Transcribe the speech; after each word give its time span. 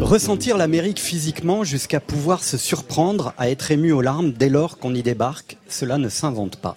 Ressentir 0.00 0.56
l'Amérique 0.56 1.00
physiquement 1.00 1.64
jusqu'à 1.64 2.00
pouvoir 2.00 2.44
se 2.44 2.56
surprendre 2.56 3.32
à 3.38 3.50
être 3.50 3.70
ému 3.70 3.92
aux 3.92 4.02
larmes 4.02 4.32
dès 4.32 4.48
lors 4.48 4.78
qu'on 4.78 4.94
y 4.94 5.02
débarque, 5.02 5.56
cela 5.68 5.98
ne 5.98 6.08
s'invente 6.08 6.56
pas. 6.56 6.76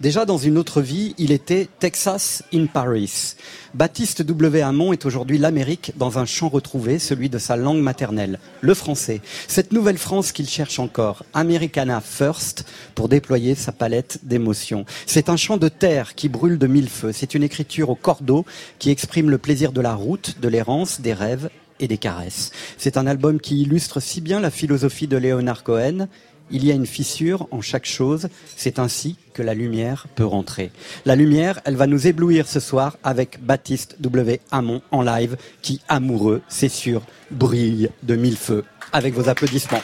Déjà 0.00 0.24
dans 0.24 0.38
une 0.38 0.58
autre 0.58 0.80
vie, 0.80 1.14
il 1.18 1.32
était 1.32 1.66
Texas 1.80 2.44
in 2.54 2.66
Paris. 2.66 3.34
Baptiste 3.74 4.22
W. 4.22 4.62
Hamon 4.62 4.92
est 4.92 5.06
aujourd'hui 5.06 5.38
l'Amérique 5.38 5.92
dans 5.96 6.18
un 6.18 6.24
champ 6.24 6.48
retrouvé, 6.48 6.98
celui 6.98 7.28
de 7.28 7.38
sa 7.38 7.56
langue 7.56 7.80
maternelle, 7.80 8.38
le 8.60 8.74
français. 8.74 9.22
Cette 9.48 9.72
nouvelle 9.72 9.98
France 9.98 10.30
qu'il 10.30 10.48
cherche 10.48 10.78
encore, 10.78 11.24
Americana 11.34 12.00
First, 12.00 12.64
pour 12.94 13.08
déployer 13.08 13.54
sa 13.54 13.72
palette 13.72 14.20
d'émotions. 14.22 14.84
C'est 15.06 15.30
un 15.30 15.36
champ 15.36 15.56
de 15.56 15.68
terre 15.68 16.14
qui 16.14 16.28
brûle 16.28 16.58
de 16.58 16.66
mille 16.66 16.88
feux. 16.88 17.12
C'est 17.12 17.34
une 17.34 17.42
écriture 17.42 17.90
au 17.90 17.96
cordeau 17.96 18.44
qui 18.78 18.90
exprime 18.90 19.30
le 19.30 19.38
plaisir 19.38 19.72
de 19.72 19.80
la 19.80 19.94
route, 19.94 20.36
de 20.40 20.48
l'errance, 20.48 21.00
des 21.00 21.14
rêves 21.14 21.48
et 21.80 21.88
des 21.88 21.98
caresses. 21.98 22.50
C'est 22.76 22.96
un 22.96 23.06
album 23.06 23.40
qui 23.40 23.62
illustre 23.62 24.00
si 24.00 24.20
bien 24.20 24.40
la 24.40 24.50
philosophie 24.50 25.06
de 25.06 25.16
Léonard 25.16 25.62
Cohen. 25.62 26.08
Il 26.50 26.64
y 26.64 26.70
a 26.70 26.74
une 26.74 26.86
fissure 26.86 27.46
en 27.50 27.60
chaque 27.60 27.84
chose, 27.84 28.28
c'est 28.56 28.78
ainsi 28.78 29.16
que 29.34 29.42
la 29.42 29.52
lumière 29.52 30.06
peut 30.14 30.24
rentrer. 30.24 30.70
La 31.04 31.14
lumière, 31.14 31.60
elle 31.66 31.76
va 31.76 31.86
nous 31.86 32.06
éblouir 32.06 32.48
ce 32.48 32.58
soir 32.58 32.96
avec 33.04 33.44
Baptiste 33.44 33.96
W. 34.00 34.40
Hamon 34.50 34.80
en 34.90 35.02
live, 35.02 35.36
qui, 35.60 35.82
amoureux, 35.88 36.40
c'est 36.48 36.70
sûr, 36.70 37.02
brille 37.30 37.90
de 38.02 38.16
mille 38.16 38.38
feux. 38.38 38.64
Avec 38.92 39.12
vos 39.12 39.28
applaudissements. 39.28 39.82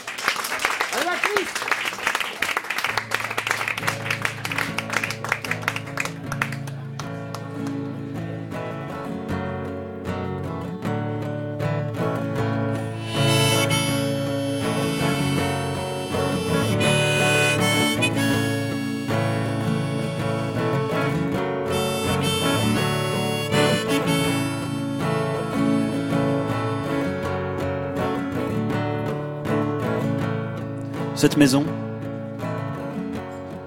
Cette 31.25 31.39
maison, 31.39 31.65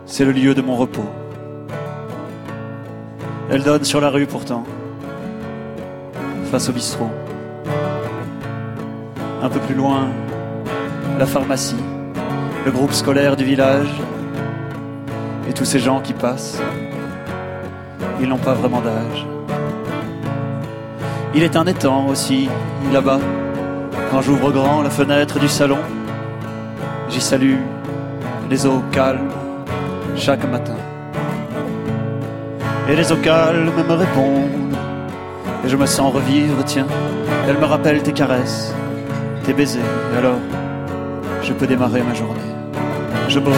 c'est 0.05 0.23
le 0.23 0.31
lieu 0.31 0.53
de 0.53 0.61
mon 0.61 0.75
repos. 0.75 1.09
Elle 3.49 3.63
donne 3.63 3.83
sur 3.83 3.99
la 3.99 4.11
rue 4.11 4.27
pourtant, 4.27 4.63
face 6.51 6.69
au 6.69 6.71
bistrot. 6.71 7.09
Un 9.41 9.49
peu 9.49 9.59
plus 9.61 9.73
loin, 9.73 10.07
la 11.17 11.25
pharmacie, 11.25 11.83
le 12.63 12.69
groupe 12.71 12.91
scolaire 12.91 13.35
du 13.35 13.43
village 13.43 13.89
et 15.49 15.53
tous 15.53 15.65
ces 15.65 15.79
gens 15.79 15.99
qui 15.99 16.13
passent. 16.13 16.61
Ils 18.21 18.29
n'ont 18.29 18.37
pas 18.37 18.53
vraiment 18.53 18.81
d'âge. 18.81 19.25
Il 21.33 21.41
est 21.41 21.55
un 21.55 21.65
étang 21.65 22.05
aussi, 22.05 22.49
là-bas, 22.93 23.19
quand 24.11 24.21
j'ouvre 24.21 24.51
grand 24.51 24.83
la 24.83 24.91
fenêtre 24.91 25.39
du 25.39 25.47
salon 25.47 25.79
J'y 27.09 27.21
salue 27.21 27.59
les 28.49 28.65
eaux 28.65 28.83
calmes 28.91 29.31
chaque 30.15 30.49
matin. 30.49 30.75
Et 32.89 32.95
les 32.95 33.11
eaux 33.11 33.17
calmes 33.17 33.71
me 33.75 33.93
répondent. 33.93 34.75
Et 35.65 35.69
je 35.69 35.75
me 35.75 35.85
sens 35.85 36.13
revivre, 36.13 36.63
tiens. 36.65 36.87
Elles 37.47 37.57
me 37.57 37.65
rappellent 37.65 38.03
tes 38.03 38.13
caresses, 38.13 38.73
tes 39.45 39.53
baisers. 39.53 39.81
Et 40.13 40.17
alors, 40.17 40.39
je 41.43 41.53
peux 41.53 41.67
démarrer 41.67 42.01
ma 42.03 42.13
journée. 42.13 42.39
Je 43.29 43.39
brûle 43.39 43.55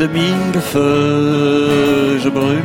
de 0.00 0.06
mille 0.06 0.60
feux, 0.60 2.18
je 2.18 2.28
brûle 2.28 2.58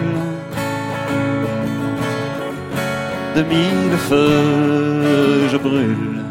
de 3.36 3.44
mille 3.44 3.98
feux, 4.10 5.48
je 5.52 5.58
brûle. 5.58 6.27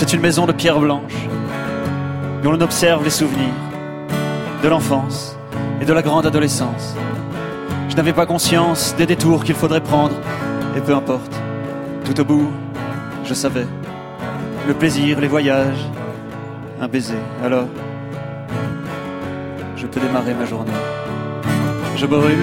C'est 0.00 0.14
une 0.14 0.22
maison 0.22 0.46
de 0.46 0.52
pierre 0.52 0.80
blanche, 0.80 1.28
où 2.42 2.50
l'on 2.50 2.62
observe 2.62 3.04
les 3.04 3.10
souvenirs 3.10 3.52
de 4.62 4.68
l'enfance 4.68 5.36
et 5.78 5.84
de 5.84 5.92
la 5.92 6.00
grande 6.00 6.24
adolescence. 6.24 6.94
Je 7.90 7.96
n'avais 7.96 8.14
pas 8.14 8.24
conscience 8.24 8.94
des 8.96 9.04
détours 9.04 9.44
qu'il 9.44 9.54
faudrait 9.54 9.82
prendre, 9.82 10.14
et 10.74 10.80
peu 10.80 10.94
importe, 10.94 11.38
tout 12.06 12.18
au 12.18 12.24
bout, 12.24 12.50
je 13.26 13.34
savais. 13.34 13.66
Le 14.66 14.72
plaisir, 14.72 15.20
les 15.20 15.28
voyages, 15.28 15.84
un 16.80 16.88
baiser. 16.88 17.20
Alors, 17.44 17.68
je 19.76 19.86
peux 19.86 20.00
démarrer 20.00 20.32
ma 20.32 20.46
journée. 20.46 20.72
Je 21.96 22.06
brûle 22.06 22.38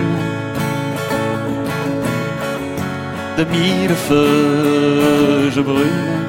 de 3.39 3.43
mille 3.45 3.95
feux, 3.95 5.49
je 5.49 5.61
brûle 5.61 6.26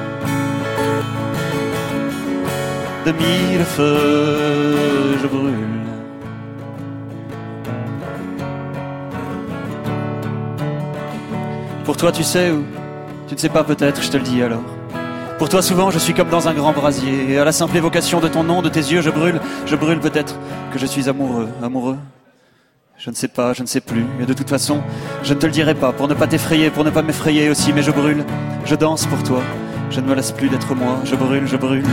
Pour 11.85 11.97
toi, 11.97 12.13
tu 12.13 12.23
sais 12.23 12.51
ou 12.51 12.65
tu 13.29 13.35
ne 13.35 13.39
sais 13.39 13.49
pas 13.49 13.65
peut-être, 13.65 14.03
je 14.03 14.11
te 14.11 14.17
le 14.17 14.23
dis 14.23 14.43
alors. 14.43 14.63
Pour 15.39 15.49
toi, 15.49 15.63
souvent, 15.63 15.91
je 15.91 15.99
suis 15.99 16.15
comme 16.15 16.31
dans 16.31 16.49
un 16.49 16.55
grand 16.55 16.73
brasier, 16.73 17.31
et 17.31 17.39
à 17.39 17.45
la 17.45 17.53
simple 17.53 17.77
évocation 17.77 18.21
de 18.21 18.29
ton 18.29 18.43
nom, 18.43 18.61
de 18.63 18.69
tes 18.69 18.81
yeux, 18.81 19.03
je 19.03 19.11
brûle. 19.11 19.41
Je 19.67 19.77
brûle 19.77 20.01
peut-être 20.01 20.35
que 20.73 20.79
je 20.79 20.87
suis 20.87 21.09
amoureux, 21.09 21.49
amoureux. 21.63 21.97
Je 22.97 23.11
ne 23.11 23.15
sais 23.15 23.29
pas, 23.29 23.53
je 23.53 23.63
ne 23.63 23.69
sais 23.69 23.81
plus. 23.81 24.05
Et 24.21 24.27
de 24.27 24.33
toute 24.33 24.49
façon, 24.49 24.81
je 25.23 25.35
ne 25.35 25.39
te 25.39 25.47
le 25.47 25.53
dirai 25.53 25.75
pas, 25.75 25.93
pour 25.93 26.09
ne 26.09 26.15
pas 26.15 26.27
t'effrayer, 26.27 26.71
pour 26.71 26.83
ne 26.85 26.91
pas 26.91 27.03
m'effrayer 27.03 27.49
aussi, 27.49 27.73
mais 27.73 27.83
je 27.83 27.91
brûle. 27.91 28.25
Je 28.65 28.75
danse 28.75 29.07
pour 29.07 29.23
toi. 29.23 29.41
Je 29.91 30.00
ne 30.00 30.06
me 30.06 30.15
lasse 30.15 30.32
plus 30.32 30.49
d'être 30.49 30.75
moi. 30.75 31.00
Je 31.04 31.16
brûle, 31.16 31.47
je 31.47 31.56
brûle. 31.56 31.84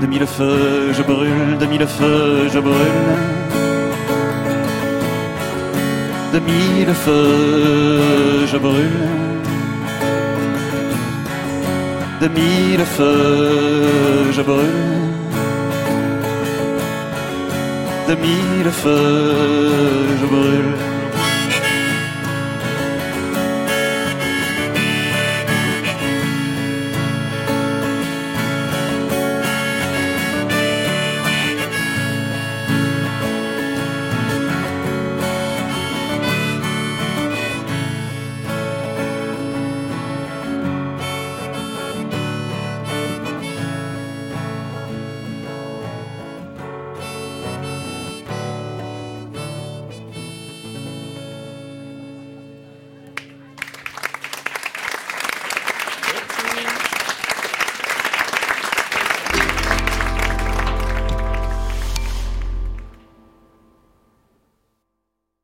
De 0.00 0.06
mille 0.06 0.26
feux, 0.26 0.92
je 0.92 1.02
brûle. 1.02 1.58
De 1.58 1.66
mille 1.66 1.86
feux, 1.86 2.48
je 2.52 2.58
brûle. 2.58 2.76
De 6.32 6.38
mille 6.38 6.94
feux, 6.94 8.46
je 8.46 8.56
brûle. 8.56 8.90
De 12.20 12.28
mille 12.28 12.84
feux, 12.96 14.32
je 14.32 14.42
brûle. 14.42 15.10
De 18.08 18.14
mille 18.14 18.70
feux, 18.70 20.16
je 20.20 20.26
brûle. 20.26 20.89